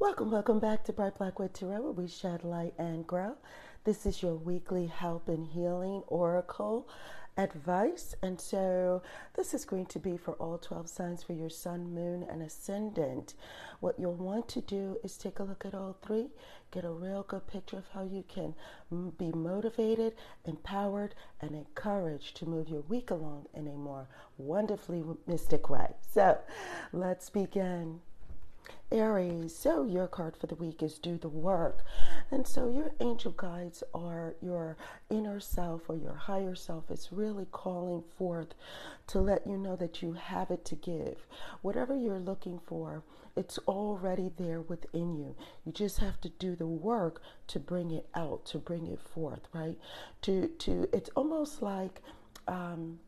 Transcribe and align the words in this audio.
Welcome, 0.00 0.30
welcome 0.30 0.60
back 0.60 0.84
to 0.84 0.92
Bright 0.92 1.18
Black 1.18 1.40
with 1.40 1.54
Tarot, 1.54 1.82
where 1.82 1.90
we 1.90 2.06
shed 2.06 2.44
light 2.44 2.72
and 2.78 3.04
grow. 3.04 3.34
This 3.82 4.06
is 4.06 4.22
your 4.22 4.36
weekly 4.36 4.86
help 4.86 5.28
and 5.28 5.44
healing 5.44 6.04
oracle 6.06 6.88
advice. 7.36 8.14
And 8.22 8.40
so, 8.40 9.02
this 9.34 9.54
is 9.54 9.64
going 9.64 9.86
to 9.86 9.98
be 9.98 10.16
for 10.16 10.34
all 10.34 10.56
12 10.56 10.88
signs 10.88 11.24
for 11.24 11.32
your 11.32 11.50
sun, 11.50 11.92
moon, 11.92 12.24
and 12.30 12.42
ascendant. 12.42 13.34
What 13.80 13.98
you'll 13.98 14.14
want 14.14 14.46
to 14.50 14.60
do 14.60 14.98
is 15.02 15.16
take 15.16 15.40
a 15.40 15.42
look 15.42 15.64
at 15.66 15.74
all 15.74 15.96
three, 16.00 16.28
get 16.70 16.84
a 16.84 16.90
real 16.90 17.24
good 17.24 17.48
picture 17.48 17.78
of 17.78 17.88
how 17.92 18.04
you 18.04 18.22
can 18.28 18.54
be 19.18 19.32
motivated, 19.32 20.14
empowered, 20.44 21.16
and 21.40 21.56
encouraged 21.56 22.36
to 22.36 22.46
move 22.46 22.68
your 22.68 22.82
week 22.82 23.10
along 23.10 23.46
in 23.52 23.66
a 23.66 23.72
more 23.72 24.06
wonderfully 24.36 25.02
mystic 25.26 25.68
way. 25.68 25.96
So, 26.08 26.38
let's 26.92 27.30
begin. 27.30 27.98
Aries, 28.90 29.54
so 29.54 29.84
your 29.84 30.06
card 30.06 30.36
for 30.36 30.46
the 30.46 30.54
week 30.54 30.82
is 30.82 30.98
do 30.98 31.18
the 31.18 31.28
work. 31.28 31.84
And 32.30 32.46
so 32.46 32.68
your 32.68 32.92
angel 33.00 33.32
guides 33.32 33.82
are 33.94 34.34
your 34.40 34.76
inner 35.10 35.40
self 35.40 35.88
or 35.88 35.96
your 35.96 36.14
higher 36.14 36.54
self 36.54 36.90
is 36.90 37.12
really 37.12 37.46
calling 37.50 38.02
forth 38.16 38.54
to 39.08 39.20
let 39.20 39.46
you 39.46 39.58
know 39.58 39.76
that 39.76 40.02
you 40.02 40.12
have 40.14 40.50
it 40.50 40.64
to 40.66 40.74
give. 40.74 41.26
Whatever 41.62 41.94
you're 41.96 42.18
looking 42.18 42.60
for, 42.66 43.02
it's 43.36 43.58
already 43.68 44.30
there 44.36 44.60
within 44.60 45.16
you. 45.16 45.36
You 45.64 45.72
just 45.72 45.98
have 45.98 46.20
to 46.22 46.28
do 46.28 46.56
the 46.56 46.66
work 46.66 47.22
to 47.48 47.60
bring 47.60 47.90
it 47.90 48.08
out, 48.14 48.44
to 48.46 48.58
bring 48.58 48.86
it 48.86 49.00
forth, 49.00 49.48
right? 49.52 49.76
To 50.22 50.48
to 50.48 50.88
it's 50.92 51.10
almost 51.10 51.62
like 51.62 52.02
um 52.48 52.98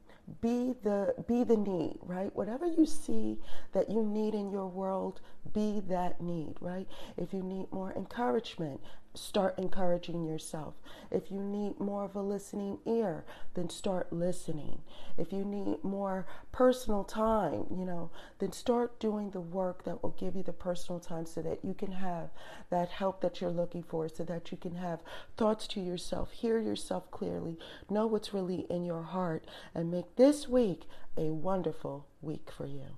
be 0.41 0.75
the 0.83 1.15
be 1.27 1.45
the 1.45 1.57
need 1.57 1.99
right? 2.03 2.35
Whatever 2.35 2.67
you 2.67 2.87
see 2.87 3.39
that 3.73 3.91
you 3.91 4.03
need 4.03 4.35
in 4.35 4.51
your 4.51 4.67
world 4.67 5.21
be 5.53 5.81
that 5.89 6.21
need 6.21 6.55
right? 6.61 6.87
If 7.17 7.33
you 7.33 7.43
need 7.43 7.67
more 7.73 7.93
encouragement 7.93 8.81
start 9.15 9.59
encouraging 9.59 10.25
yourself. 10.25 10.75
If 11.11 11.31
you 11.31 11.41
need 11.41 11.81
more 11.81 12.05
of 12.05 12.15
a 12.15 12.23
listening 12.23 12.79
ear, 12.87 13.25
then 13.55 13.69
start 13.69 14.13
listening. 14.13 14.83
If 15.19 15.33
you 15.33 15.45
need 15.45 15.83
more 15.83 16.27
personal 16.53 17.03
time, 17.03 17.67
you 17.71 17.85
know, 17.85 18.11
then 18.39 18.53
start 18.53 19.01
doing 19.01 19.31
the 19.31 19.41
work 19.41 19.85
that 19.85 20.03
will 20.03 20.11
give 20.19 20.37
you 20.37 20.43
the 20.43 20.53
personal 20.53 21.01
time 21.01 21.27
so 21.27 21.43
that 21.43 21.65
you 21.65 21.75
can 21.75 21.93
have 21.93 22.31
that 22.71 22.89
help 22.89 23.21
that 23.21 23.41
you're 23.41 23.51
looking 23.51 23.83
for, 23.83 24.09
so 24.09 24.23
that 24.25 24.53
you 24.53 24.57
can 24.57 24.77
have 24.77 25.01
thoughts 25.37 25.67
to 25.69 25.81
yourself, 25.81 26.31
hear 26.31 26.59
yourself 26.59 27.11
clearly, 27.11 27.59
know 27.89 28.07
what's 28.07 28.33
really 28.33 28.67
in 28.71 28.85
your 28.85 29.03
heart, 29.03 29.45
and 29.75 29.91
make 29.91 30.17
this 30.17 30.49
week 30.49 30.83
a 31.17 31.31
wonderful 31.31 32.07
week 32.23 32.51
for 32.57 32.67
you. 32.67 32.97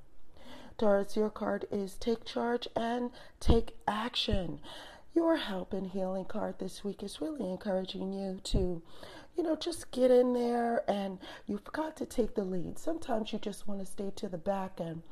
Taurus, 0.78 1.16
your 1.16 1.30
card 1.30 1.66
is 1.70 1.94
take 1.94 2.24
charge 2.24 2.66
and 2.74 3.10
take 3.40 3.76
action 3.86 4.58
your 5.14 5.36
help 5.36 5.72
and 5.72 5.86
healing 5.86 6.24
card 6.24 6.58
this 6.58 6.82
week 6.84 7.02
is 7.02 7.20
really 7.20 7.48
encouraging 7.50 8.12
you 8.12 8.40
to, 8.44 8.82
you 9.36 9.42
know, 9.42 9.56
just 9.56 9.90
get 9.90 10.10
in 10.10 10.32
there 10.32 10.88
and 10.90 11.18
you've 11.46 11.64
got 11.64 11.96
to 11.96 12.06
take 12.06 12.34
the 12.34 12.44
lead. 12.44 12.78
Sometimes 12.78 13.32
you 13.32 13.38
just 13.38 13.68
want 13.68 13.80
to 13.80 13.86
stay 13.86 14.10
to 14.16 14.28
the 14.28 14.38
back 14.38 14.80
and, 14.80 15.02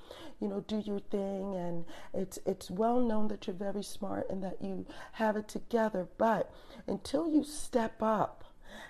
you 0.40 0.48
know, 0.48 0.60
do 0.66 0.78
your 0.78 1.00
thing 1.00 1.54
and 1.54 1.84
it's 2.14 2.38
it's 2.46 2.70
well 2.70 3.00
known 3.00 3.28
that 3.28 3.46
you're 3.46 3.56
very 3.56 3.82
smart 3.82 4.28
and 4.30 4.42
that 4.42 4.62
you 4.62 4.86
have 5.12 5.36
it 5.36 5.48
together, 5.48 6.08
but 6.18 6.50
until 6.86 7.28
you 7.28 7.44
step 7.44 8.02
up 8.02 8.44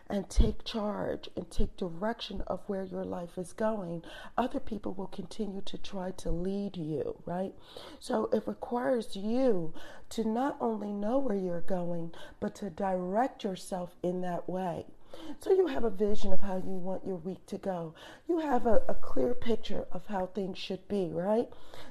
and 0.08 0.28
take 0.28 0.64
charge 0.64 1.28
and 1.36 1.50
take 1.50 1.76
direction 1.76 2.42
of 2.46 2.60
where 2.66 2.84
your 2.84 3.04
life 3.04 3.38
is 3.38 3.52
going, 3.52 4.02
other 4.36 4.60
people 4.60 4.92
will 4.92 5.06
continue 5.06 5.60
to 5.62 5.78
try 5.78 6.10
to 6.12 6.30
lead 6.30 6.76
you, 6.76 7.20
right? 7.26 7.54
So 7.98 8.28
it 8.32 8.46
requires 8.46 9.16
you 9.16 9.72
to 10.10 10.24
not 10.24 10.56
only 10.60 10.92
know 10.92 11.18
where 11.18 11.36
you're 11.36 11.60
going, 11.60 12.12
but 12.40 12.54
to 12.56 12.70
direct 12.70 13.44
yourself 13.44 13.96
in 14.02 14.20
that 14.22 14.48
way. 14.48 14.86
So 15.40 15.50
you 15.50 15.66
have 15.66 15.82
a 15.82 15.90
vision 15.90 16.32
of 16.32 16.40
how 16.40 16.58
you 16.58 16.78
want 16.78 17.04
your 17.04 17.16
week 17.16 17.44
to 17.46 17.58
go. 17.58 17.94
You 18.28 18.38
have 18.38 18.64
a, 18.66 18.82
a, 18.86 18.94
clear 18.94 19.34
picture 19.34 19.86
of 19.90 20.06
how 20.06 20.26
things 20.26 20.56
should 20.56 20.86
be, 20.86 21.10
right? 21.12 21.48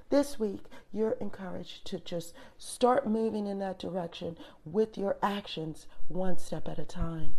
This 0.09 0.39
week, 0.39 0.63
you're 0.93 1.17
encouraged 1.19 1.83
to 1.87 1.99
just 1.99 2.33
start 2.57 3.05
moving 3.05 3.45
in 3.45 3.59
that 3.59 3.77
direction 3.77 4.37
with 4.63 4.97
your 4.97 5.17
actions 5.21 5.85
one 6.07 6.37
step 6.37 6.69
at 6.69 6.79
a 6.79 6.85
time. 6.85 7.35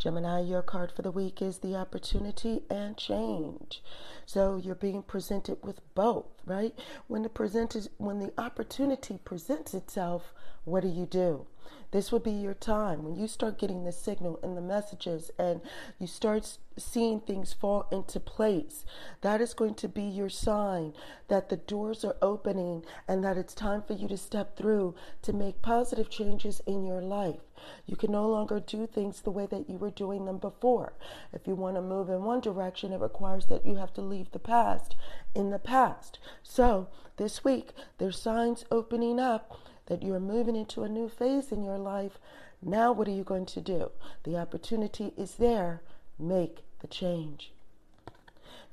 Gemini, 0.00 0.40
your 0.40 0.62
card 0.62 0.90
for 0.90 1.02
the 1.02 1.10
week 1.10 1.42
is 1.42 1.58
the 1.58 1.76
opportunity 1.76 2.62
and 2.70 2.96
change. 2.96 3.82
So 4.24 4.56
you're 4.56 4.74
being 4.74 5.02
presented 5.02 5.58
with 5.62 5.82
both, 5.94 6.40
right? 6.46 6.74
When 7.06 7.22
the 7.22 7.28
presented 7.28 7.90
when 7.98 8.18
the 8.18 8.32
opportunity 8.38 9.18
presents 9.22 9.74
itself, 9.74 10.32
what 10.64 10.84
do 10.84 10.88
you 10.88 11.04
do? 11.04 11.46
This 11.90 12.12
would 12.12 12.22
be 12.22 12.30
your 12.30 12.54
time 12.54 13.02
when 13.02 13.16
you 13.16 13.26
start 13.26 13.58
getting 13.58 13.84
the 13.84 13.92
signal 13.92 14.38
and 14.42 14.56
the 14.56 14.60
messages 14.60 15.30
and 15.38 15.60
you 15.98 16.06
start 16.06 16.58
seeing 16.78 17.20
things 17.20 17.52
fall 17.52 17.86
into 17.90 18.20
place. 18.20 18.84
That 19.22 19.40
is 19.40 19.54
going 19.54 19.74
to 19.74 19.88
be 19.88 20.04
your 20.04 20.28
sign 20.28 20.94
that 21.28 21.48
the 21.48 21.56
doors 21.56 22.04
are 22.04 22.16
opening 22.22 22.84
and 23.08 23.24
that 23.24 23.36
it's 23.36 23.54
time 23.54 23.82
for 23.82 23.94
you 23.94 24.06
to 24.08 24.16
step 24.16 24.56
through 24.56 24.94
to 25.22 25.32
make 25.32 25.62
positive 25.62 26.08
changes 26.08 26.62
in 26.64 26.84
your 26.84 27.02
life. 27.02 27.40
You 27.86 27.96
can 27.96 28.12
no 28.12 28.28
longer 28.28 28.60
do 28.60 28.86
things 28.86 29.20
the 29.20 29.30
way 29.30 29.46
that 29.46 29.68
you 29.68 29.76
were 29.76 29.90
doing 29.90 30.24
them 30.24 30.38
before. 30.38 30.94
If 31.32 31.46
you 31.46 31.54
want 31.54 31.76
to 31.76 31.82
move 31.82 32.08
in 32.08 32.22
one 32.22 32.40
direction, 32.40 32.92
it 32.92 33.00
requires 33.00 33.46
that 33.46 33.66
you 33.66 33.76
have 33.76 33.92
to 33.94 34.00
leave 34.00 34.30
the 34.30 34.38
past 34.38 34.94
in 35.34 35.50
the 35.50 35.58
past. 35.58 36.18
So, 36.42 36.88
this 37.16 37.44
week, 37.44 37.72
there's 37.98 38.18
signs 38.18 38.64
opening 38.70 39.18
up 39.20 39.58
that 39.90 40.04
you're 40.04 40.20
moving 40.20 40.54
into 40.54 40.84
a 40.84 40.88
new 40.88 41.08
phase 41.08 41.50
in 41.50 41.64
your 41.64 41.76
life. 41.76 42.20
Now, 42.62 42.92
what 42.92 43.08
are 43.08 43.10
you 43.10 43.24
going 43.24 43.46
to 43.46 43.60
do? 43.60 43.90
The 44.22 44.36
opportunity 44.36 45.12
is 45.16 45.34
there. 45.34 45.82
Make 46.16 46.58
the 46.78 46.86
change. 46.86 47.52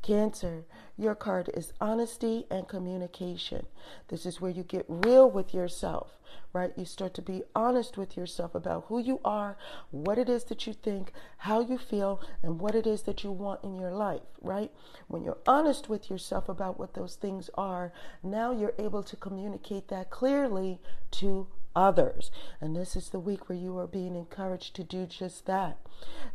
Cancer, 0.02 0.66
your 0.98 1.16
card 1.16 1.50
is 1.54 1.74
honesty 1.82 2.46
and 2.50 2.68
communication. 2.68 3.66
This 4.08 4.26
is 4.26 4.40
where 4.40 4.52
you 4.52 4.64
get 4.64 4.86
real 4.88 5.30
with 5.30 5.54
yourself, 5.54 6.18
right? 6.54 6.72
You 6.78 6.86
start 6.86 7.14
to 7.16 7.22
be 7.22 7.44
honest 7.54 7.98
with 7.98 8.16
yourself 8.16 8.56
about 8.56 8.86
who 8.88 9.00
you 9.00 9.20
are, 9.26 9.58
what 9.92 10.18
it 10.18 10.30
is 10.30 10.46
that 10.46 10.66
you 10.66 10.74
think, 10.74 11.12
how 11.40 11.60
you 11.60 11.78
feel, 11.78 12.22
and 12.42 12.60
what 12.60 12.74
it 12.74 12.88
is 12.88 13.04
that 13.04 13.24
you 13.24 13.32
want 13.32 13.64
in 13.64 13.76
your 13.76 13.92
life, 13.92 14.22
right? 14.42 14.72
When 15.08 15.24
you're 15.24 15.40
honest 15.46 15.90
with 15.90 16.10
yourself 16.10 16.48
about 16.48 16.80
what 16.80 16.94
those 16.94 17.16
things 17.16 17.50
are, 17.56 17.92
now 18.24 18.52
you're 18.52 18.76
able 18.80 19.04
to 19.04 19.16
communicate 19.18 19.90
that 19.90 20.10
clearly 20.10 20.80
to 21.12 21.48
others. 21.78 22.32
And 22.60 22.76
this 22.76 22.96
is 22.96 23.10
the 23.10 23.20
week 23.20 23.48
where 23.48 23.58
you 23.58 23.78
are 23.78 23.88
being 23.88 24.16
encouraged 24.16 24.76
to 24.76 24.84
do 24.84 25.06
just 25.06 25.46
that. 25.46 25.78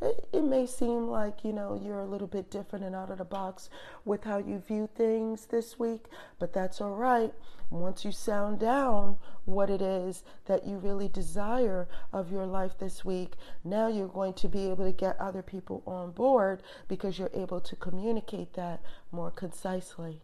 It, 0.01 0.29
it, 0.33 0.45
may 0.45 0.67
seem 0.67 1.09
like, 1.09 1.45
you 1.45 1.53
know, 1.53 1.79
you're 1.83 2.01
a 2.01 2.07
little 2.07 2.29
bit 2.29 2.51
different 2.51 2.85
and 2.85 2.95
out 2.95 3.11
of 3.11 3.19
the 3.19 3.25
box 3.25 3.69
with 4.05 4.23
how 4.23 4.39
you 4.39 4.59
view 4.61 4.89
things 4.95 5.47
this 5.47 5.79
week, 5.79 6.07
but 6.39 6.53
that's 6.53 6.81
all 6.81 6.95
right. 6.95 7.35
Once 7.71 8.05
you 8.05 8.13
sound 8.13 8.61
down 8.61 9.17
what 9.45 9.71
it 9.71 9.83
is 9.83 10.23
that 10.45 10.67
you 10.67 10.77
really 10.77 11.09
desire 11.09 11.89
of 12.13 12.31
your 12.31 12.47
life 12.47 12.79
this 12.79 13.05
week, 13.05 13.33
now 13.65 13.89
you're 13.89 14.07
going 14.07 14.35
to 14.35 14.49
be 14.49 14.71
able 14.71 14.85
to 14.85 14.93
get 14.93 15.19
other 15.19 15.43
people 15.43 15.83
on 15.87 16.13
board 16.13 16.63
because 16.87 17.19
you're 17.19 17.31
able 17.35 17.61
to 17.61 17.75
communicate 17.75 18.53
that 18.55 18.81
more 19.11 19.31
concisely. 19.31 20.21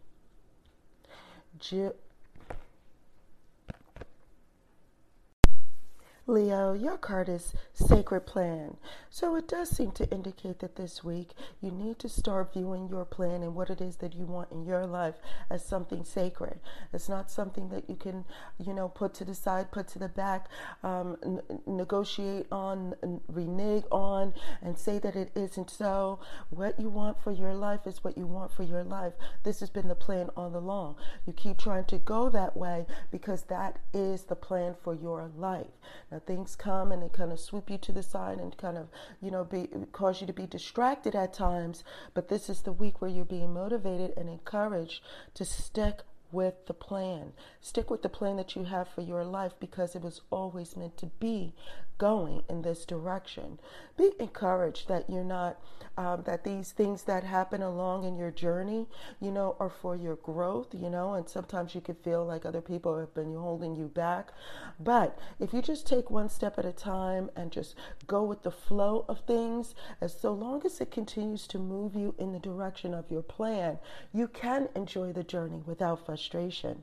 Leo, 6.29 6.73
your 6.73 6.95
card 6.95 7.27
is 7.27 7.55
Sacred 7.73 8.27
Plan. 8.27 8.77
So 9.09 9.35
it 9.35 9.47
does 9.47 9.69
seem 9.69 9.91
to 9.93 10.07
indicate 10.11 10.59
that 10.59 10.75
this 10.75 11.03
week 11.03 11.31
you 11.59 11.71
need 11.71 11.97
to 11.99 12.07
start 12.07 12.53
viewing 12.53 12.87
your 12.87 13.03
plan 13.03 13.41
and 13.41 13.55
what 13.55 13.71
it 13.71 13.81
is 13.81 13.95
that 13.97 14.13
you 14.13 14.25
want 14.25 14.51
in 14.51 14.63
your 14.63 14.85
life 14.85 15.15
as 15.49 15.65
something 15.65 16.03
sacred. 16.03 16.59
It's 16.93 17.09
not 17.09 17.31
something 17.31 17.69
that 17.69 17.89
you 17.89 17.95
can, 17.95 18.25
you 18.59 18.75
know, 18.75 18.87
put 18.87 19.15
to 19.15 19.25
the 19.25 19.33
side, 19.33 19.71
put 19.71 19.87
to 19.89 19.99
the 19.99 20.07
back, 20.07 20.49
um, 20.83 21.17
n- 21.23 21.41
negotiate 21.65 22.45
on, 22.51 22.93
n- 23.01 23.21
renege 23.27 23.85
on, 23.91 24.35
and 24.61 24.77
say 24.77 24.99
that 24.99 25.15
it 25.15 25.31
isn't 25.35 25.71
so. 25.71 26.19
What 26.51 26.79
you 26.79 26.89
want 26.89 27.19
for 27.23 27.31
your 27.31 27.55
life 27.55 27.87
is 27.87 28.03
what 28.03 28.19
you 28.19 28.27
want 28.27 28.53
for 28.53 28.61
your 28.61 28.83
life. 28.83 29.13
This 29.43 29.61
has 29.61 29.71
been 29.71 29.87
the 29.87 29.95
plan 29.95 30.29
all 30.37 30.55
along. 30.55 30.97
You 31.25 31.33
keep 31.33 31.57
trying 31.57 31.85
to 31.85 31.97
go 31.97 32.29
that 32.29 32.55
way 32.55 32.85
because 33.09 33.43
that 33.43 33.79
is 33.95 34.25
the 34.25 34.35
plan 34.35 34.75
for 34.83 34.93
your 34.93 35.31
life. 35.35 35.65
Now, 36.11 36.18
things 36.25 36.55
come 36.55 36.91
and 36.91 37.01
they 37.01 37.09
kind 37.09 37.31
of 37.31 37.39
swoop 37.39 37.69
you 37.69 37.77
to 37.77 37.91
the 37.91 38.03
side 38.03 38.39
and 38.39 38.57
kind 38.57 38.77
of, 38.77 38.89
you 39.21 39.31
know, 39.31 39.43
be, 39.43 39.67
cause 39.91 40.21
you 40.21 40.27
to 40.27 40.33
be 40.33 40.45
distracted 40.45 41.15
at 41.15 41.33
times. 41.33 41.83
But 42.13 42.29
this 42.29 42.49
is 42.49 42.61
the 42.61 42.71
week 42.71 43.01
where 43.01 43.11
you're 43.11 43.25
being 43.25 43.53
motivated 43.53 44.13
and 44.17 44.29
encouraged 44.29 45.01
to 45.35 45.45
stick 45.45 46.01
with 46.31 46.65
the 46.67 46.73
plan. 46.73 47.33
Stick 47.61 47.89
with 47.89 48.01
the 48.01 48.09
plan 48.09 48.37
that 48.37 48.55
you 48.55 48.63
have 48.65 48.87
for 48.87 49.01
your 49.01 49.23
life 49.23 49.53
because 49.59 49.95
it 49.95 50.01
was 50.01 50.21
always 50.29 50.75
meant 50.75 50.97
to 50.97 51.07
be 51.07 51.53
going 51.99 52.41
in 52.49 52.63
this 52.63 52.85
direction. 52.85 53.59
Be 53.97 54.11
encouraged 54.19 54.87
that 54.87 55.07
you're 55.07 55.23
not, 55.23 55.61
um, 55.97 56.23
that 56.25 56.43
these 56.43 56.71
things 56.71 57.03
that 57.03 57.23
happen 57.23 57.61
along 57.61 58.05
in 58.05 58.17
your 58.17 58.31
journey, 58.31 58.87
you 59.19 59.29
know, 59.29 59.55
are 59.59 59.69
for 59.69 59.95
your 59.95 60.15
growth, 60.15 60.73
you 60.73 60.89
know, 60.89 61.13
and 61.13 61.29
sometimes 61.29 61.75
you 61.75 61.81
could 61.81 61.97
feel 61.97 62.25
like 62.25 62.45
other 62.45 62.61
people 62.61 62.97
have 62.97 63.13
been 63.13 63.35
holding 63.35 63.75
you 63.75 63.87
back. 63.87 64.31
But 64.79 65.19
if 65.39 65.53
you 65.53 65.61
just 65.61 65.85
take 65.85 66.09
one 66.09 66.29
step 66.29 66.57
at 66.57 66.65
a 66.65 66.71
time 66.71 67.29
and 67.35 67.51
just 67.51 67.75
go 68.07 68.23
with 68.23 68.41
the 68.41 68.51
flow 68.51 69.05
of 69.07 69.19
things, 69.27 69.75
as 70.01 70.19
so 70.19 70.33
long 70.33 70.65
as 70.65 70.81
it 70.81 70.89
continues 70.89 71.45
to 71.47 71.59
move 71.59 71.95
you 71.95 72.15
in 72.17 72.31
the 72.31 72.39
direction 72.39 72.93
of 72.93 73.11
your 73.11 73.21
plan, 73.21 73.77
you 74.13 74.27
can 74.27 74.69
enjoy 74.75 75.11
the 75.11 75.23
journey 75.23 75.61
without 75.65 76.05
frustration. 76.05 76.81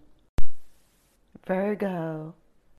Virgo. 1.46 2.34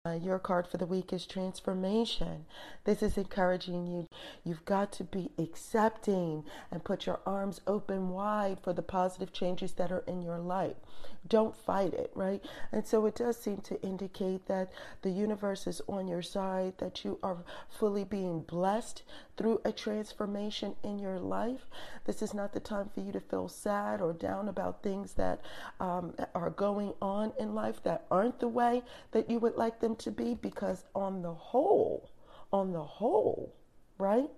Uh, 0.08 0.14
your 0.14 0.40
card 0.40 0.66
for 0.66 0.78
the 0.78 0.86
week 0.86 1.12
is 1.12 1.26
transformation. 1.26 2.46
This 2.86 3.04
is 3.04 3.18
encouraging 3.18 3.88
you. 3.88 4.08
You've 4.46 4.64
got 4.64 4.94
to 4.94 5.04
be 5.04 5.32
accepting 5.38 6.46
and 6.72 6.84
put 6.84 7.06
your 7.06 7.20
arms 7.26 7.60
open 7.68 8.12
wide 8.12 8.60
for 8.64 8.72
the 8.72 8.82
positive 8.82 9.34
changes 9.34 9.74
that 9.74 9.92
are 9.92 10.06
in 10.08 10.22
your 10.22 10.40
life. 10.40 10.78
Don't 11.28 11.58
fight 11.58 11.94
it, 11.94 12.12
right? 12.16 12.42
And 12.72 12.88
so 12.88 13.06
it 13.06 13.16
does 13.16 13.38
seem 13.38 13.58
to 13.58 13.82
indicate 13.82 14.48
that 14.48 14.72
the 15.02 15.10
universe 15.10 15.68
is 15.68 15.82
on 15.90 16.08
your 16.08 16.22
side, 16.22 16.76
that 16.78 17.04
you 17.04 17.20
are 17.22 17.44
fully 17.70 18.06
being 18.06 18.42
blessed 18.42 19.04
through 19.38 19.62
a 19.64 19.72
transformation 19.72 20.76
in 20.84 21.00
your 21.00 21.20
life. 21.20 21.68
This 22.06 22.22
is 22.22 22.34
not 22.34 22.54
the 22.54 22.60
time 22.60 22.90
for 22.94 23.02
you 23.02 23.12
to 23.12 23.20
feel 23.20 23.48
sad 23.48 24.02
or 24.02 24.12
down 24.12 24.50
about 24.50 24.84
things 24.84 25.14
that 25.14 25.42
um, 25.80 26.14
are 26.34 26.50
going 26.50 26.94
on 27.02 27.32
in 27.40 27.54
life 27.54 27.82
that 27.84 28.06
aren't 28.10 28.40
the 28.40 28.48
way 28.48 28.82
that 29.12 29.30
you 29.30 29.40
would 29.40 29.56
like 29.56 29.80
them 29.80 29.96
to 29.98 30.12
be 30.12 30.34
because, 30.34 30.86
on 30.96 31.22
the 31.22 31.34
whole, 31.34 32.10
on 32.52 32.74
the 32.74 32.84
whole, 32.84 33.54
right? 33.98 34.30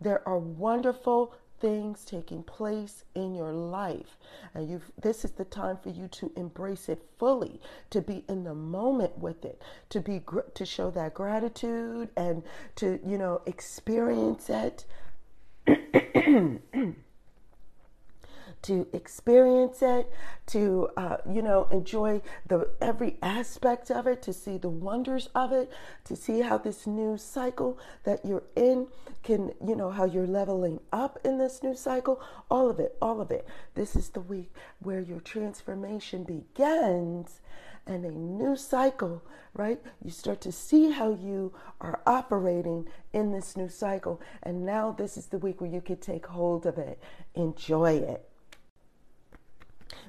There 0.00 0.26
are 0.28 0.38
wonderful 0.38 1.34
things 1.60 2.04
taking 2.04 2.42
place 2.42 3.04
in 3.14 3.34
your 3.34 3.52
life. 3.52 4.18
And 4.54 4.68
you 4.68 4.80
this 5.00 5.24
is 5.24 5.32
the 5.32 5.44
time 5.44 5.78
for 5.82 5.90
you 5.90 6.08
to 6.08 6.32
embrace 6.36 6.88
it 6.88 7.02
fully 7.18 7.60
to 7.90 8.00
be 8.00 8.24
in 8.28 8.44
the 8.44 8.54
moment 8.54 9.18
with 9.18 9.44
it 9.44 9.62
to 9.90 10.00
be 10.00 10.20
to 10.54 10.66
show 10.66 10.90
that 10.90 11.14
gratitude 11.14 12.10
and 12.16 12.42
to 12.76 12.98
you 13.06 13.18
know 13.18 13.42
experience 13.46 14.50
it 14.50 14.84
to 18.64 18.86
experience 18.92 19.82
it, 19.82 20.10
to 20.46 20.88
uh, 20.96 21.18
you 21.30 21.42
know 21.42 21.68
enjoy 21.70 22.20
the 22.46 22.68
every 22.80 23.16
aspect 23.22 23.90
of 23.90 24.06
it, 24.06 24.22
to 24.22 24.32
see 24.32 24.56
the 24.56 24.68
wonders 24.68 25.28
of 25.34 25.52
it, 25.52 25.70
to 26.04 26.16
see 26.16 26.40
how 26.40 26.58
this 26.58 26.86
new 26.86 27.16
cycle 27.16 27.78
that 28.04 28.24
you're 28.24 28.44
in 28.56 28.88
can 29.22 29.52
you 29.66 29.76
know 29.76 29.90
how 29.90 30.04
you're 30.04 30.26
leveling 30.26 30.80
up 30.92 31.18
in 31.24 31.38
this 31.38 31.62
new 31.62 31.74
cycle. 31.74 32.20
All 32.50 32.70
of 32.70 32.80
it, 32.80 32.96
all 33.00 33.20
of 33.20 33.30
it. 33.30 33.46
This 33.74 33.94
is 33.96 34.08
the 34.08 34.20
week 34.20 34.52
where 34.80 35.00
your 35.00 35.20
transformation 35.20 36.24
begins 36.24 37.40
and 37.86 38.04
a 38.04 38.10
new 38.10 38.56
cycle, 38.56 39.22
right? 39.52 39.80
You 40.02 40.10
start 40.10 40.40
to 40.42 40.52
see 40.52 40.90
how 40.90 41.10
you 41.10 41.52
are 41.80 42.00
operating 42.06 42.88
in 43.12 43.30
this 43.32 43.56
new 43.56 43.68
cycle. 43.68 44.22
And 44.42 44.64
now 44.64 44.92
this 44.92 45.18
is 45.18 45.26
the 45.26 45.38
week 45.38 45.60
where 45.60 45.70
you 45.70 45.82
can 45.82 45.98
take 45.98 46.26
hold 46.26 46.64
of 46.64 46.78
it, 46.78 46.98
enjoy 47.34 47.96
it. 47.96 48.26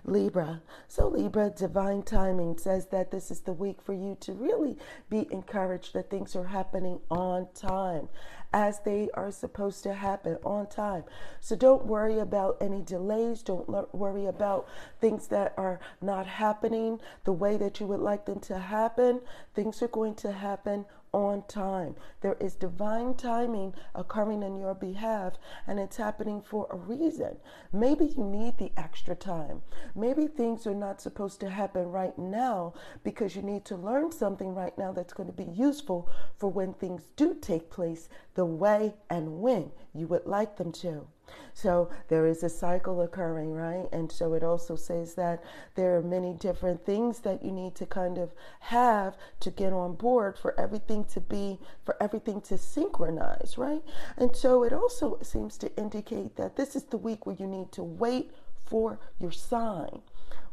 Libra. 0.06 0.62
So, 0.88 1.08
Libra, 1.08 1.50
divine 1.50 2.04
timing 2.04 2.58
says 2.58 2.88
that 2.88 3.12
this 3.12 3.32
is 3.32 3.42
the 3.42 3.54
week 3.54 3.82
for 3.82 3.94
you 3.94 4.16
to 4.22 4.34
really 4.34 4.78
be 5.10 5.28
encouraged 5.32 5.94
that 5.94 6.10
things 6.10 6.36
are 6.36 6.46
happening 6.46 7.00
on 7.10 7.48
time 7.56 8.08
as 8.54 8.80
they 8.82 9.10
are 9.16 9.32
supposed 9.32 9.84
to 9.84 9.94
happen 9.94 10.38
on 10.46 10.68
time. 10.68 11.04
So, 11.42 11.56
don't 11.56 11.86
worry 11.86 12.20
about 12.20 12.58
any 12.62 12.82
delays. 12.82 13.42
Don't 13.42 13.68
worry 13.94 14.28
about 14.28 14.68
things 15.02 15.28
that 15.30 15.54
are 15.58 15.80
not 16.02 16.28
happening 16.28 17.00
the 17.24 17.34
way 17.34 17.58
that 17.58 17.80
you 17.80 17.88
would 17.88 18.00
like 18.00 18.26
them 18.26 18.40
to 18.42 18.60
happen. 18.60 19.22
Things 19.54 19.82
are 19.82 19.88
going 19.88 20.16
to 20.16 20.32
happen 20.32 20.86
on 21.16 21.44
time. 21.48 21.96
There 22.20 22.36
is 22.42 22.56
divine 22.56 23.14
timing 23.14 23.74
occurring 23.96 24.44
in 24.44 24.58
your 24.58 24.74
behalf, 24.76 25.36
and 25.66 25.80
it's 25.80 25.96
happening 25.96 26.42
for 26.42 26.68
a 26.70 26.76
reason. 26.76 27.38
Maybe 27.72 28.06
you 28.06 28.24
need 28.24 28.58
the 28.58 28.74
extra 28.76 29.16
time. 29.16 29.62
Maybe 29.96 30.28
things 30.28 30.68
are 30.68 30.76
not 30.76 31.00
supposed 31.00 31.40
to 31.40 31.50
happen 31.50 31.86
right 31.90 32.18
now 32.20 32.74
because 33.04 33.34
you 33.34 33.42
need 33.42 33.64
to 33.66 33.78
learn 33.78 34.12
something 34.12 34.54
right 34.54 34.78
now 34.78 34.92
that's 34.92 35.14
going 35.14 35.28
to 35.28 35.34
be 35.34 35.50
useful 35.52 36.10
for 36.38 36.52
when 36.52 36.74
things 36.74 37.04
do 37.16 37.34
take 37.34 37.70
place 37.70 38.10
the 38.34 38.46
way 38.46 38.94
and 39.10 39.40
when 39.40 39.72
you 39.94 40.08
would 40.08 40.26
like 40.26 40.58
them 40.58 40.74
to. 40.74 41.08
So 41.54 41.90
there 42.10 42.26
is 42.28 42.44
a 42.44 42.50
cycle 42.50 43.02
occurring, 43.02 43.54
right? 43.54 43.88
And 43.92 44.12
so 44.12 44.34
it 44.34 44.44
also 44.44 44.76
says 44.76 45.16
that 45.16 45.44
there 45.76 45.96
are 45.96 46.02
many 46.02 46.34
different 46.34 46.86
things 46.86 47.20
that 47.20 47.44
you 47.44 47.52
need 47.52 47.76
to 47.76 47.86
kind 47.86 48.18
of 48.18 48.34
have 48.60 49.18
to 49.40 49.52
get 49.52 49.72
on 49.72 49.96
board 49.96 50.38
for 50.38 50.60
everything 50.60 51.06
to 51.06 51.22
be, 51.22 51.60
for 51.84 51.96
everything 52.02 52.42
to 52.42 52.58
synchronize, 52.58 53.56
right? 53.58 53.82
And 54.18 54.36
so 54.36 54.64
it 54.64 54.74
also 54.74 55.18
seems 55.22 55.58
to 55.60 55.76
indicate 55.78 56.36
that 56.36 56.56
this 56.56 56.76
is 56.76 56.84
the 56.84 56.98
week 56.98 57.26
where 57.26 57.36
you 57.38 57.48
need 57.48 57.72
to 57.74 57.84
wait 57.84 58.32
for 58.66 59.00
your 59.20 59.32
sign. 59.32 60.02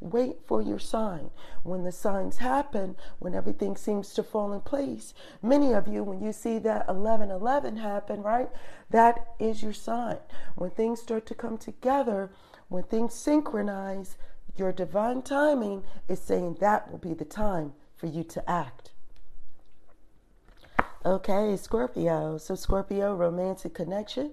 Wait 0.00 0.38
for 0.44 0.61
your 0.61 0.81
sign. 0.81 1.31
When 1.62 1.85
the 1.85 1.93
signs 1.93 2.38
happen, 2.38 2.97
when 3.20 3.35
everything 3.35 3.76
seems 3.76 4.12
to 4.14 4.23
fall 4.23 4.53
in 4.53 4.61
place, 4.61 5.14
many 5.41 5.73
of 5.73 5.87
you, 5.87 6.03
when 6.03 6.20
you 6.20 6.32
see 6.32 6.59
that 6.59 6.87
11 6.88 7.31
11 7.31 7.76
happen, 7.76 8.20
right, 8.23 8.49
that 8.91 9.29
is 9.38 9.62
your 9.62 9.73
sign. 9.73 10.19
When 10.56 10.70
things 10.70 11.00
start 11.00 11.25
to 11.26 11.35
come 11.35 11.56
together, 11.56 12.31
when 12.69 12.82
things 12.82 13.14
synchronize, 13.14 14.17
your 14.56 14.73
divine 14.73 15.23
timing 15.23 15.85
is 16.08 16.20
saying 16.20 16.56
that 16.61 16.91
will 16.91 16.99
be 16.99 17.15
the 17.15 17.25
time 17.25 17.73
for 17.97 18.06
you 18.06 18.25
to 18.25 18.50
act. 18.50 18.91
Okay, 21.05 21.57
Scorpio. 21.57 22.39
So, 22.39 22.55
Scorpio, 22.55 23.17
romantic 23.17 23.75
connection. 23.75 24.31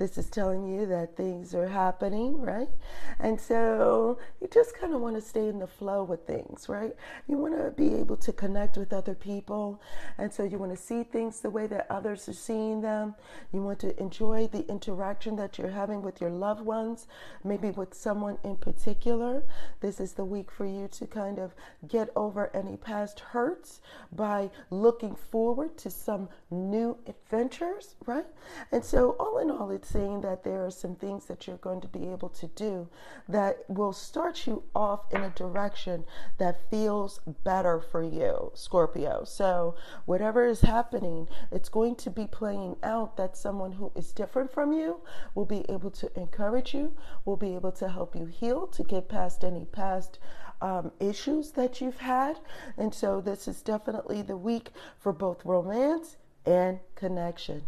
This 0.00 0.16
is 0.16 0.30
telling 0.30 0.66
you 0.66 0.86
that 0.86 1.14
things 1.14 1.54
are 1.54 1.68
happening, 1.68 2.40
right? 2.40 2.70
And 3.18 3.38
so 3.38 4.18
you 4.40 4.48
just 4.48 4.74
kind 4.74 4.94
of 4.94 5.02
want 5.02 5.16
to 5.16 5.20
stay 5.20 5.46
in 5.46 5.58
the 5.58 5.66
flow 5.66 6.04
with 6.04 6.26
things, 6.26 6.70
right? 6.70 6.96
You 7.28 7.36
want 7.36 7.58
to 7.58 7.70
be 7.70 7.96
able 7.96 8.16
to 8.16 8.32
connect 8.32 8.78
with 8.78 8.94
other 8.94 9.14
people. 9.14 9.82
And 10.16 10.32
so 10.32 10.42
you 10.42 10.56
want 10.56 10.74
to 10.74 10.82
see 10.82 11.02
things 11.02 11.40
the 11.40 11.50
way 11.50 11.66
that 11.66 11.86
others 11.90 12.26
are 12.30 12.32
seeing 12.32 12.80
them. 12.80 13.14
You 13.52 13.60
want 13.60 13.78
to 13.80 14.00
enjoy 14.00 14.46
the 14.46 14.66
interaction 14.68 15.36
that 15.36 15.58
you're 15.58 15.68
having 15.68 16.00
with 16.00 16.18
your 16.18 16.30
loved 16.30 16.62
ones, 16.62 17.06
maybe 17.44 17.68
with 17.68 17.92
someone 17.92 18.38
in 18.42 18.56
particular. 18.56 19.42
This 19.80 20.00
is 20.00 20.14
the 20.14 20.24
week 20.24 20.50
for 20.50 20.64
you 20.64 20.88
to 20.92 21.06
kind 21.06 21.38
of 21.38 21.54
get 21.86 22.08
over 22.16 22.50
any 22.56 22.78
past 22.78 23.20
hurts 23.20 23.82
by 24.12 24.48
looking 24.70 25.14
forward 25.14 25.76
to 25.76 25.90
some 26.10 26.28
new 26.50 26.98
adventures, 27.06 27.94
right? 28.04 28.26
And 28.72 28.84
so, 28.84 29.10
all 29.20 29.38
in 29.38 29.48
all, 29.48 29.70
it's 29.70 29.88
saying 29.88 30.22
that 30.22 30.42
there 30.42 30.66
are 30.66 30.70
some 30.70 30.96
things 30.96 31.26
that 31.26 31.46
you're 31.46 31.56
going 31.58 31.80
to 31.82 31.86
be 31.86 32.08
able 32.08 32.30
to 32.30 32.48
do 32.48 32.88
that 33.28 33.58
will 33.68 33.92
start 33.92 34.44
you 34.44 34.64
off 34.74 35.02
in 35.12 35.22
a 35.22 35.30
direction 35.30 36.04
that 36.38 36.68
feels 36.68 37.20
better 37.44 37.80
for 37.80 38.02
you, 38.02 38.50
Scorpio. 38.54 39.22
So, 39.24 39.76
whatever 40.04 40.44
is 40.44 40.62
happening, 40.62 41.28
it's 41.52 41.68
going 41.68 41.94
to 41.96 42.10
be 42.10 42.26
playing 42.26 42.74
out 42.82 43.16
that 43.16 43.36
someone 43.36 43.70
who 43.72 43.92
is 43.94 44.10
different 44.12 44.52
from 44.52 44.72
you 44.72 45.00
will 45.36 45.46
be 45.46 45.64
able 45.68 45.92
to 45.92 46.10
encourage 46.20 46.74
you, 46.74 46.92
will 47.24 47.36
be 47.36 47.54
able 47.54 47.72
to 47.72 47.88
help 47.88 48.16
you 48.16 48.26
heal, 48.26 48.66
to 48.66 48.82
get 48.82 49.08
past 49.08 49.44
any 49.44 49.64
past. 49.64 50.18
Um, 50.62 50.92
issues 51.00 51.52
that 51.52 51.80
you've 51.80 52.00
had. 52.00 52.38
And 52.76 52.94
so, 52.94 53.20
this 53.20 53.48
is 53.48 53.62
definitely 53.62 54.20
the 54.20 54.36
week 54.36 54.68
for 54.98 55.12
both 55.12 55.44
romance 55.44 56.18
and 56.44 56.80
connection. 56.94 57.62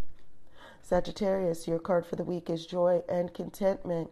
Sagittarius, 0.83 1.69
your 1.69 1.79
card 1.79 2.05
for 2.05 2.17
the 2.17 2.25
week 2.25 2.51
is 2.51 2.67
joy 2.67 3.03
and 3.09 3.33
contentment. 3.33 4.11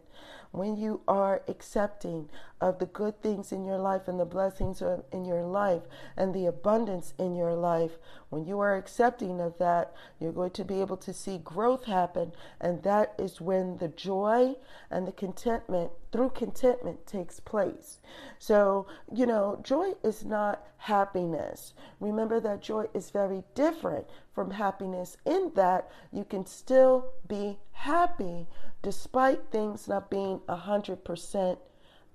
When 0.51 0.77
you 0.77 1.01
are 1.07 1.43
accepting 1.47 2.29
of 2.61 2.77
the 2.77 2.85
good 2.85 3.19
things 3.21 3.51
in 3.51 3.65
your 3.65 3.79
life 3.79 4.07
and 4.07 4.19
the 4.19 4.25
blessings 4.25 4.81
in 5.11 5.25
your 5.25 5.43
life 5.43 5.81
and 6.15 6.33
the 6.33 6.45
abundance 6.45 7.13
in 7.17 7.35
your 7.35 7.55
life, 7.55 7.97
when 8.29 8.45
you 8.45 8.59
are 8.59 8.77
accepting 8.77 9.41
of 9.41 9.57
that, 9.57 9.93
you're 10.19 10.31
going 10.31 10.51
to 10.51 10.63
be 10.63 10.79
able 10.79 10.95
to 10.97 11.11
see 11.11 11.39
growth 11.39 11.85
happen. 11.85 12.31
And 12.59 12.83
that 12.83 13.15
is 13.17 13.41
when 13.41 13.77
the 13.77 13.87
joy 13.87 14.55
and 14.91 15.07
the 15.07 15.11
contentment, 15.11 15.91
through 16.11 16.29
contentment, 16.29 17.07
takes 17.07 17.39
place. 17.39 17.99
So, 18.37 18.85
you 19.11 19.25
know, 19.25 19.59
joy 19.63 19.93
is 20.03 20.23
not 20.23 20.67
happiness. 20.77 21.73
Remember 21.99 22.39
that 22.39 22.61
joy 22.61 22.85
is 22.93 23.09
very 23.09 23.43
different 23.55 24.05
from 24.33 24.51
happiness 24.51 25.17
in 25.25 25.51
that 25.55 25.89
you 26.11 26.23
can 26.23 26.45
still 26.45 27.11
be 27.27 27.57
happy 27.71 28.47
despite 28.83 29.51
things 29.51 29.87
not 29.87 30.09
being 30.09 30.39
100% 30.47 31.57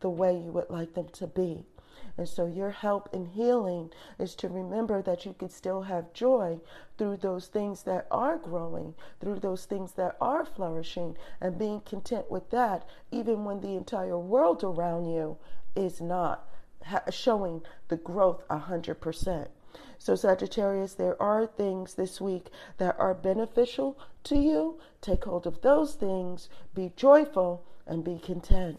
the 0.00 0.10
way 0.10 0.32
you 0.32 0.52
would 0.52 0.70
like 0.70 0.94
them 0.94 1.08
to 1.14 1.26
be. 1.26 1.64
And 2.18 2.28
so, 2.28 2.46
your 2.46 2.70
help 2.70 3.10
in 3.12 3.26
healing 3.26 3.90
is 4.18 4.34
to 4.36 4.48
remember 4.48 5.02
that 5.02 5.26
you 5.26 5.34
can 5.34 5.50
still 5.50 5.82
have 5.82 6.14
joy 6.14 6.60
through 6.96 7.18
those 7.18 7.48
things 7.48 7.82
that 7.82 8.06
are 8.10 8.38
growing, 8.38 8.94
through 9.20 9.40
those 9.40 9.66
things 9.66 9.92
that 9.92 10.16
are 10.20 10.44
flourishing, 10.44 11.16
and 11.40 11.58
being 11.58 11.80
content 11.80 12.30
with 12.30 12.48
that, 12.50 12.88
even 13.10 13.44
when 13.44 13.60
the 13.60 13.76
entire 13.76 14.18
world 14.18 14.64
around 14.64 15.06
you 15.06 15.36
is 15.74 16.00
not 16.00 16.48
showing 17.10 17.62
the 17.88 17.96
growth 17.96 18.46
100%. 18.48 19.48
So, 19.98 20.14
Sagittarius, 20.14 20.94
there 20.94 21.20
are 21.20 21.46
things 21.46 21.94
this 21.94 22.20
week 22.20 22.50
that 22.78 22.98
are 22.98 23.14
beneficial 23.14 23.98
to 24.24 24.36
you. 24.36 24.78
Take 25.00 25.24
hold 25.24 25.46
of 25.46 25.60
those 25.60 25.94
things, 25.94 26.48
be 26.74 26.92
joyful, 26.96 27.64
and 27.86 28.04
be 28.04 28.18
content. 28.18 28.78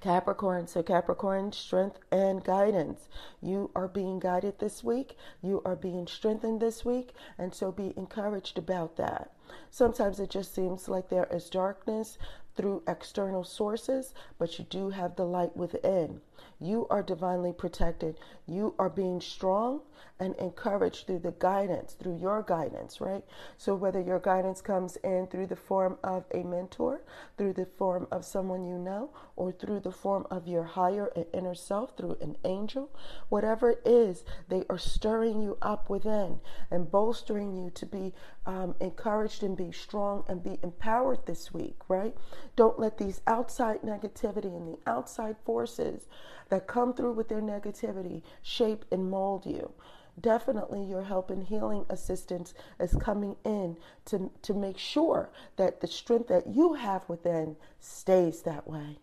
Capricorn. 0.00 0.66
So, 0.66 0.82
Capricorn, 0.82 1.52
strength 1.52 1.98
and 2.10 2.44
guidance. 2.44 3.08
You 3.40 3.70
are 3.74 3.88
being 3.88 4.18
guided 4.18 4.58
this 4.58 4.84
week. 4.84 5.16
You 5.42 5.62
are 5.64 5.76
being 5.76 6.06
strengthened 6.06 6.60
this 6.60 6.84
week. 6.84 7.12
And 7.36 7.54
so, 7.54 7.72
be 7.72 7.92
encouraged 7.96 8.58
about 8.58 8.96
that. 8.96 9.32
Sometimes 9.70 10.20
it 10.20 10.30
just 10.30 10.54
seems 10.54 10.88
like 10.88 11.08
there 11.08 11.28
is 11.30 11.50
darkness 11.50 12.18
through 12.58 12.82
external 12.88 13.44
sources, 13.44 14.12
but 14.36 14.58
you 14.58 14.64
do 14.68 14.90
have 14.90 15.14
the 15.14 15.24
light 15.24 15.56
within. 15.56 16.20
You 16.60 16.88
are 16.90 17.04
divinely 17.04 17.52
protected. 17.52 18.18
You 18.46 18.74
are 18.80 18.90
being 18.90 19.20
strong 19.20 19.82
and 20.18 20.34
encouraged 20.36 21.06
through 21.06 21.20
the 21.20 21.34
guidance, 21.38 21.92
through 21.92 22.16
your 22.16 22.42
guidance, 22.42 23.00
right? 23.00 23.22
So, 23.56 23.76
whether 23.76 24.00
your 24.00 24.18
guidance 24.18 24.60
comes 24.60 24.96
in 24.96 25.28
through 25.28 25.46
the 25.46 25.56
form 25.56 25.98
of 26.02 26.24
a 26.34 26.42
mentor, 26.42 27.02
through 27.36 27.52
the 27.52 27.66
form 27.66 28.08
of 28.10 28.24
someone 28.24 28.64
you 28.64 28.76
know, 28.76 29.10
or 29.36 29.52
through 29.52 29.80
the 29.80 29.92
form 29.92 30.26
of 30.30 30.48
your 30.48 30.64
higher 30.64 31.12
and 31.14 31.26
inner 31.32 31.54
self, 31.54 31.96
through 31.96 32.16
an 32.20 32.36
angel, 32.44 32.90
whatever 33.28 33.70
it 33.70 33.82
is, 33.84 34.24
they 34.48 34.64
are 34.68 34.78
stirring 34.78 35.40
you 35.40 35.56
up 35.62 35.88
within 35.88 36.40
and 36.70 36.90
bolstering 36.90 37.56
you 37.56 37.70
to 37.70 37.86
be 37.86 38.12
um, 38.46 38.74
encouraged 38.80 39.37
and 39.42 39.56
be 39.56 39.72
strong 39.72 40.24
and 40.28 40.42
be 40.42 40.58
empowered 40.62 41.24
this 41.26 41.52
week, 41.52 41.76
right? 41.88 42.14
Don't 42.56 42.78
let 42.78 42.98
these 42.98 43.20
outside 43.26 43.82
negativity 43.82 44.56
and 44.56 44.68
the 44.68 44.78
outside 44.86 45.36
forces 45.44 46.08
that 46.48 46.66
come 46.66 46.94
through 46.94 47.12
with 47.12 47.28
their 47.28 47.40
negativity 47.40 48.22
shape 48.42 48.84
and 48.90 49.10
mold 49.10 49.46
you. 49.46 49.72
Definitely, 50.20 50.82
your 50.84 51.02
help 51.02 51.30
and 51.30 51.44
healing 51.46 51.86
assistance 51.90 52.54
is 52.80 52.96
coming 52.96 53.36
in 53.44 53.76
to, 54.06 54.30
to 54.42 54.54
make 54.54 54.78
sure 54.78 55.30
that 55.56 55.80
the 55.80 55.86
strength 55.86 56.28
that 56.28 56.48
you 56.48 56.74
have 56.74 57.08
within 57.08 57.56
stays 57.78 58.42
that 58.42 58.66
way. 58.66 58.98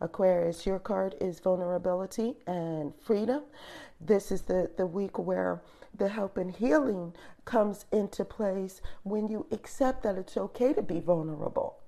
Aquarius, 0.00 0.66
your 0.66 0.78
card 0.78 1.14
is 1.20 1.40
vulnerability 1.40 2.34
and 2.46 2.92
freedom. 3.00 3.42
This 4.00 4.30
is 4.30 4.42
the, 4.42 4.70
the 4.76 4.86
week 4.86 5.18
where 5.18 5.62
the 5.98 6.08
help 6.08 6.36
and 6.36 6.54
healing 6.54 7.14
comes 7.44 7.86
into 7.92 8.24
place 8.24 8.80
when 9.02 9.28
you 9.28 9.46
accept 9.50 10.02
that 10.02 10.16
it's 10.16 10.36
okay 10.36 10.72
to 10.72 10.82
be 10.82 11.00
vulnerable. 11.00 11.78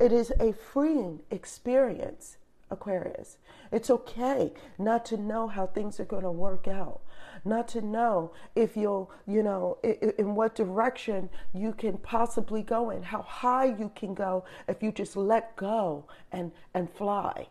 It 0.00 0.12
is 0.12 0.32
a 0.40 0.52
freeing 0.52 1.20
experience 1.30 2.38
Aquarius. 2.70 3.38
It's 3.70 3.90
okay 3.90 4.52
not 4.78 5.04
to 5.06 5.16
know 5.16 5.46
how 5.46 5.66
things 5.66 6.00
are 6.00 6.04
going 6.04 6.24
to 6.24 6.30
work 6.30 6.66
out, 6.66 7.00
not 7.44 7.68
to 7.68 7.80
know 7.80 8.32
if 8.54 8.76
you'll, 8.76 9.10
you 9.26 9.42
know, 9.42 9.78
in, 9.84 10.34
what 10.34 10.54
direction 10.54 11.28
you 11.54 11.72
can 11.72 11.98
possibly 11.98 12.62
go 12.62 12.90
in, 12.90 13.02
how 13.02 13.22
high 13.22 13.66
you 13.66 13.90
can 13.94 14.14
go 14.14 14.44
if 14.68 14.82
you 14.82 14.90
just 14.90 15.16
let 15.16 15.54
go 15.56 16.04
and 16.32 16.50
and 16.74 16.90
fly. 16.90 17.46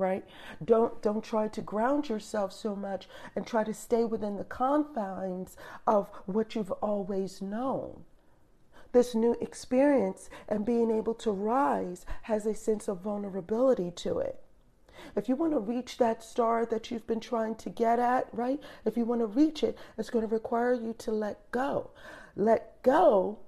Right? 0.00 0.24
Don't 0.64 1.00
don't 1.02 1.22
try 1.22 1.48
to 1.48 1.60
ground 1.60 2.08
yourself 2.08 2.52
so 2.52 2.74
much 2.74 3.08
and 3.36 3.46
try 3.46 3.64
to 3.64 3.74
stay 3.74 4.04
within 4.04 4.36
the 4.36 4.44
confines 4.44 5.56
of 5.86 6.08
what 6.26 6.54
you've 6.54 6.72
always 6.72 7.42
known 7.42 8.04
this 8.92 9.14
new 9.14 9.36
experience 9.40 10.28
and 10.48 10.64
being 10.64 10.90
able 10.90 11.14
to 11.14 11.30
rise 11.30 12.04
has 12.22 12.46
a 12.46 12.54
sense 12.54 12.88
of 12.88 13.00
vulnerability 13.00 13.90
to 13.92 14.18
it. 14.18 14.40
If 15.16 15.28
you 15.28 15.36
want 15.36 15.52
to 15.52 15.58
reach 15.58 15.98
that 15.98 16.22
star 16.22 16.66
that 16.66 16.90
you've 16.90 17.06
been 17.06 17.20
trying 17.20 17.54
to 17.56 17.70
get 17.70 17.98
at, 17.98 18.28
right? 18.32 18.60
If 18.84 18.96
you 18.96 19.04
want 19.04 19.20
to 19.20 19.26
reach 19.26 19.62
it, 19.62 19.78
it's 19.96 20.10
going 20.10 20.26
to 20.26 20.32
require 20.32 20.74
you 20.74 20.94
to 20.98 21.12
let 21.12 21.50
go. 21.50 21.90
Let 22.36 22.82
go 22.82 23.38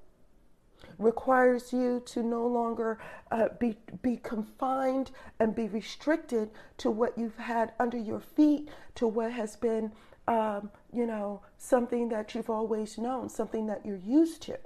requires 0.99 1.73
you 1.73 2.03
to 2.07 2.23
no 2.23 2.47
longer 2.47 2.99
uh, 3.31 3.49
be 3.59 3.77
be 4.03 4.17
confined 4.17 5.11
and 5.39 5.55
be 5.55 5.69
restricted 5.69 6.51
to 6.79 6.91
what 6.91 7.17
you've 7.17 7.39
had 7.39 7.73
under 7.79 7.99
your 7.99 8.21
feet, 8.21 8.69
to 8.95 9.07
what 9.07 9.33
has 9.33 9.57
been, 9.57 9.93
um, 10.29 10.71
you 10.93 11.07
know, 11.07 11.41
something 11.59 12.09
that 12.09 12.35
you've 12.35 12.51
always 12.51 12.99
known, 12.99 13.29
something 13.29 13.67
that 13.67 13.85
you're 13.85 13.97
used 13.97 14.43
to. 14.43 14.59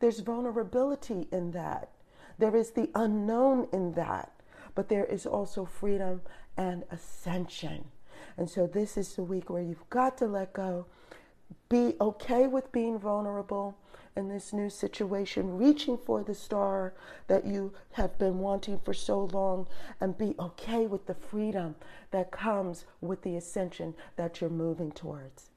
There's 0.00 0.20
vulnerability 0.20 1.28
in 1.30 1.52
that. 1.52 1.90
There 2.38 2.56
is 2.56 2.72
the 2.72 2.90
unknown 2.94 3.68
in 3.72 3.92
that. 3.94 4.32
But 4.74 4.88
there 4.88 5.04
is 5.04 5.26
also 5.26 5.64
freedom 5.64 6.22
and 6.56 6.84
ascension. 6.90 7.84
And 8.36 8.48
so 8.48 8.66
this 8.66 8.96
is 8.96 9.14
the 9.14 9.22
week 9.22 9.50
where 9.50 9.62
you've 9.62 9.88
got 9.90 10.18
to 10.18 10.26
let 10.26 10.52
go. 10.52 10.86
Be 11.68 11.94
okay 12.00 12.46
with 12.46 12.72
being 12.72 12.98
vulnerable 12.98 13.76
in 14.16 14.28
this 14.28 14.52
new 14.52 14.68
situation, 14.68 15.56
reaching 15.56 15.96
for 15.96 16.22
the 16.22 16.34
star 16.34 16.92
that 17.28 17.46
you 17.46 17.72
have 17.92 18.18
been 18.18 18.38
wanting 18.38 18.78
for 18.78 18.92
so 18.92 19.24
long, 19.24 19.66
and 20.00 20.18
be 20.18 20.34
okay 20.38 20.86
with 20.86 21.06
the 21.06 21.14
freedom 21.14 21.74
that 22.10 22.30
comes 22.30 22.84
with 23.00 23.22
the 23.22 23.36
ascension 23.36 23.94
that 24.16 24.40
you're 24.40 24.50
moving 24.50 24.92
towards. 24.92 25.51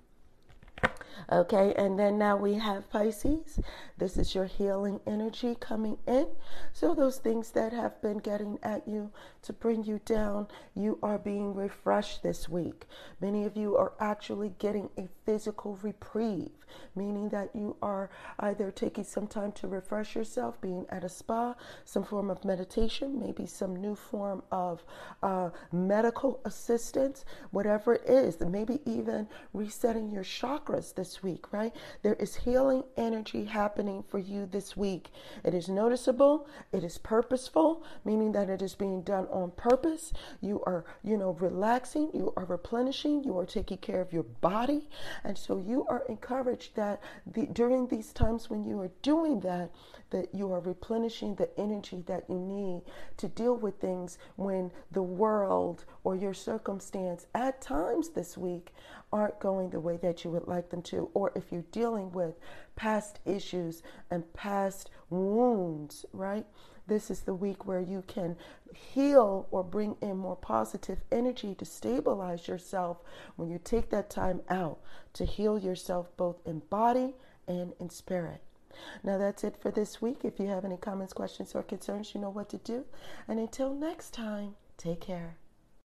Okay, 1.31 1.73
and 1.77 1.97
then 1.97 2.17
now 2.17 2.37
we 2.37 2.55
have 2.55 2.89
Pisces. 2.89 3.59
This 3.97 4.17
is 4.17 4.35
your 4.35 4.45
healing 4.45 4.99
energy 5.07 5.55
coming 5.59 5.97
in. 6.07 6.27
So, 6.73 6.93
those 6.93 7.17
things 7.17 7.51
that 7.51 7.73
have 7.73 8.01
been 8.01 8.19
getting 8.19 8.59
at 8.61 8.87
you 8.87 9.11
to 9.43 9.53
bring 9.53 9.83
you 9.83 9.99
down, 10.05 10.47
you 10.75 10.99
are 11.01 11.17
being 11.17 11.55
refreshed 11.55 12.21
this 12.23 12.49
week. 12.49 12.85
Many 13.21 13.45
of 13.45 13.55
you 13.55 13.75
are 13.75 13.93
actually 13.99 14.53
getting 14.59 14.89
a 14.97 15.07
physical 15.25 15.77
reprieve, 15.81 16.51
meaning 16.95 17.29
that 17.29 17.55
you 17.55 17.75
are 17.81 18.09
either 18.39 18.71
taking 18.71 19.03
some 19.03 19.27
time 19.27 19.51
to 19.53 19.67
refresh 19.67 20.15
yourself, 20.15 20.59
being 20.61 20.85
at 20.89 21.03
a 21.03 21.09
spa, 21.09 21.55
some 21.85 22.03
form 22.03 22.29
of 22.29 22.43
meditation, 22.45 23.19
maybe 23.19 23.45
some 23.45 23.75
new 23.75 23.95
form 23.95 24.43
of 24.51 24.83
uh, 25.23 25.49
medical 25.71 26.39
assistance, 26.45 27.25
whatever 27.51 27.95
it 27.95 28.03
is, 28.07 28.39
maybe 28.41 28.79
even 28.85 29.27
resetting 29.53 30.11
your 30.11 30.23
chakras 30.23 30.93
this 31.05 31.21
week, 31.21 31.53
right? 31.53 31.71
There 32.01 32.15
is 32.15 32.35
healing 32.35 32.83
energy 32.97 33.45
happening 33.45 34.03
for 34.07 34.17
you 34.17 34.47
this 34.47 34.75
week. 34.75 35.11
It 35.43 35.53
is 35.53 35.69
noticeable, 35.69 36.47
it 36.71 36.83
is 36.83 36.97
purposeful, 36.97 37.83
meaning 38.03 38.31
that 38.31 38.49
it 38.49 38.63
is 38.63 38.73
being 38.73 39.03
done 39.03 39.27
on 39.27 39.51
purpose. 39.51 40.13
You 40.41 40.63
are, 40.65 40.83
you 41.03 41.15
know, 41.15 41.37
relaxing, 41.39 42.09
you 42.11 42.33
are 42.35 42.45
replenishing, 42.45 43.23
you 43.23 43.37
are 43.37 43.45
taking 43.45 43.77
care 43.77 44.01
of 44.01 44.13
your 44.13 44.23
body. 44.23 44.89
And 45.23 45.37
so 45.37 45.59
you 45.59 45.85
are 45.89 46.01
encouraged 46.09 46.75
that 46.75 47.03
the, 47.31 47.45
during 47.45 47.85
these 47.85 48.11
times 48.11 48.49
when 48.49 48.65
you 48.65 48.79
are 48.79 48.91
doing 49.03 49.41
that, 49.41 49.69
that 50.09 50.33
you 50.33 50.51
are 50.51 50.59
replenishing 50.59 51.35
the 51.35 51.49
energy 51.59 52.03
that 52.07 52.23
you 52.29 52.39
need 52.39 52.81
to 53.17 53.27
deal 53.27 53.55
with 53.55 53.79
things 53.79 54.17
when 54.37 54.71
the 54.91 55.03
world 55.03 55.85
or 56.03 56.15
your 56.15 56.33
circumstance 56.33 57.27
at 57.35 57.61
times 57.61 58.09
this 58.09 58.37
week 58.37 58.71
aren't 59.15 59.39
going 59.39 59.69
the 59.69 59.79
way 59.79 59.95
that 59.95 60.25
you 60.25 60.29
would 60.29 60.45
like 60.45 60.69
them 60.69 60.81
to, 60.81 61.09
or 61.13 61.31
if 61.35 61.49
you're 61.49 61.63
dealing 61.71 62.11
with 62.11 62.35
past 62.75 63.19
issues 63.23 63.81
and 64.11 64.33
past 64.33 64.89
wounds, 65.09 66.05
right? 66.11 66.45
This 66.87 67.09
is 67.09 67.21
the 67.21 67.33
week 67.33 67.65
where 67.65 67.79
you 67.79 68.03
can 68.07 68.35
heal 68.73 69.47
or 69.51 69.63
bring 69.63 69.95
in 70.01 70.17
more 70.17 70.35
positive 70.35 70.99
energy 71.13 71.55
to 71.55 71.63
stabilize 71.63 72.49
yourself 72.49 72.97
when 73.37 73.49
you 73.49 73.57
take 73.63 73.89
that 73.89 74.09
time 74.09 74.41
out 74.49 74.79
to 75.13 75.23
heal 75.23 75.57
yourself 75.57 76.09
both 76.17 76.35
in 76.45 76.59
body 76.69 77.15
and 77.47 77.71
in 77.79 77.89
spirit. 77.89 78.41
Now 79.01 79.17
that's 79.17 79.45
it 79.45 79.55
for 79.61 79.71
this 79.71 80.01
week. 80.01 80.25
If 80.25 80.41
you 80.41 80.47
have 80.47 80.65
any 80.65 80.75
comments, 80.75 81.13
questions, 81.13 81.55
or 81.55 81.63
concerns, 81.63 82.13
you 82.13 82.19
know 82.19 82.29
what 82.29 82.49
to 82.49 82.57
do. 82.57 82.83
And 83.29 83.39
until 83.39 83.73
next 83.73 84.13
time, 84.13 84.55
take 84.77 84.99
care. 84.99 85.37